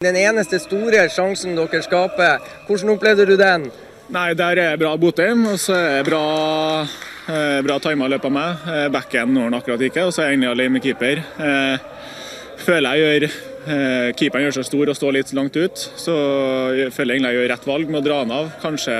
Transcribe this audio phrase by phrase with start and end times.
[0.00, 3.66] Den eneste store sjansen dere skaper, hvordan opplevde du den?
[4.08, 6.86] Nei, der er bra Botheim, og så er det bra,
[7.28, 8.62] eh, bra tima løp av meg.
[8.64, 11.20] Eh, Backen når han akkurat ikke, og så er jeg egentlig alene med keeper.
[11.20, 11.76] Eh,
[12.64, 16.16] føler jeg gjør eh, Keeperen gjør seg stor og står litt langt ut, så
[16.80, 18.50] jeg føler jeg egentlig jeg gjør rett valg med å dra han av.
[18.64, 18.96] Kanskje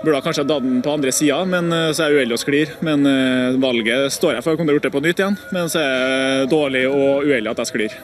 [0.00, 2.72] Burde kanskje ha den på andre sida, men eh, så er jeg uheldig og sklir.
[2.86, 4.54] Men eh, valget står jeg for.
[4.54, 7.60] Jeg kunne gjort det på nytt igjen, men så er det dårlig og uheldig at
[7.60, 7.96] jeg sklir.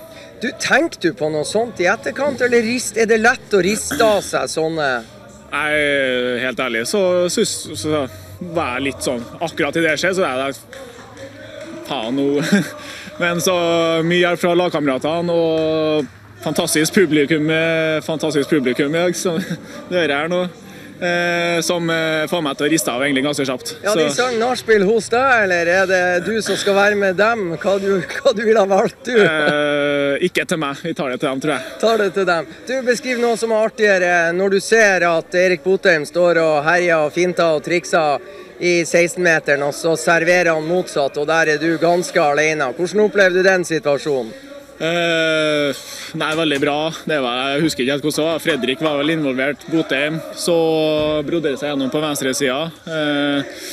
[0.43, 4.05] Du, Tenker du på noe sånt i etterkant, eller rist, er det lett å riste
[4.05, 4.89] av seg sånne
[5.47, 7.01] Jeg er helt ærlig, så,
[7.33, 8.03] så
[8.53, 10.59] var jeg litt sånn Akkurat i det skjer, så er jeg
[11.87, 12.27] Faen nå.
[13.23, 13.57] Men så
[14.05, 16.13] mye hjelp fra lagkameratene og
[16.45, 20.45] fantastisk publikum, eh, fantastisk publikum i dag, som jeg her nå.
[21.01, 23.73] Eh, som eh, får meg til å riste av egentlig ganske kjapt.
[23.85, 27.51] Ja, De sang nachspiel hos deg, eller er det du som skal være med dem?
[27.61, 29.13] Hva du, hva du ville ha valgt, du?
[29.21, 31.77] Eh, ikke til meg, vi tar det til dem, tror jeg.
[31.83, 32.49] Tar det til dem.
[32.71, 37.05] Du, Beskriv noe som er artigere når du ser at Erik Botheim står og herjer
[37.05, 38.25] og finter og trikser
[38.57, 42.73] i 16-meteren, og så serverer han motsatt, og der er du ganske alene.
[42.73, 44.33] Hvordan opplevde du den situasjonen?
[44.77, 45.83] Eh,
[46.21, 46.77] nei, veldig bra.
[47.09, 48.43] Det var, jeg husker ikke helt hvordan det var.
[48.45, 49.65] Fredrik var vel involvert.
[49.73, 50.21] Botheim.
[50.37, 50.57] Så
[51.27, 52.67] brodde det seg gjennom på venstresida.
[52.85, 53.65] Eh,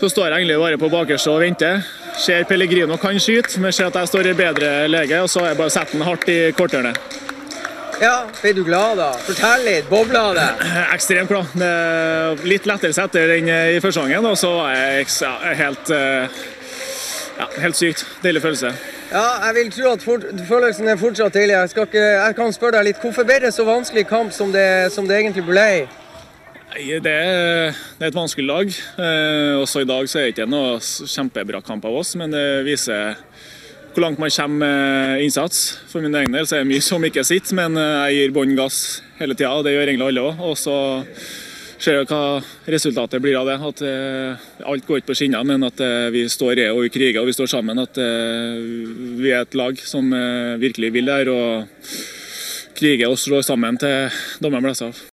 [0.00, 1.84] så står jeg egentlig bare på bakerste og venter.
[2.20, 5.52] Ser Pellegrino kan skyte, men ser at jeg står i bedre lege, og så har
[5.52, 6.98] jeg bare satt den hardt i korthjørnet.
[7.96, 9.14] Ja, ble du glad da?
[9.24, 10.50] Fortell litt, bobla det?
[10.64, 11.52] Eh, Ekstremt glad.
[11.56, 15.08] Det er litt lettere setter den i første gangen, og så var jeg
[15.60, 16.44] helt eh,
[17.36, 18.04] ja, helt sykt.
[18.24, 18.72] Deilig følelse.
[19.06, 21.54] Ja, jeg vil tro at fort, følelsen er fortsatt deilig.
[21.54, 25.06] Jeg, jeg kan spørre deg litt, hvorfor ble det så vanskelig kamp som det, som
[25.06, 25.86] det egentlig ble?
[26.72, 28.72] Nei, Det er, det er et vanskelig lag.
[28.98, 32.64] Eh, også i dag så er det ikke noe kjempebra kamp av oss, men det
[32.66, 33.14] viser
[33.94, 35.78] hvor langt man kommer med innsats.
[35.88, 38.34] For min egen del så er det mye som ikke sitter, men eh, jeg gir
[38.36, 38.80] bånn gass
[39.20, 39.54] hele tida.
[39.62, 40.42] Det gjør egentlig alle òg.
[41.76, 42.40] Ser hva
[42.72, 43.56] resultatet blir av det.
[43.68, 46.92] At eh, alt går ikke på skinner, men at eh, vi står i og vi
[46.94, 47.80] kriger og vi står sammen.
[47.82, 48.56] At eh,
[49.20, 50.08] vi er et lag som
[50.60, 51.90] virkelig vil det her og
[52.76, 54.08] kriger og slår sammen til
[54.40, 55.04] dommeren blåser av.